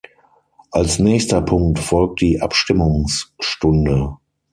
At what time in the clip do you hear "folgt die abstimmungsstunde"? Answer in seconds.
1.77-4.17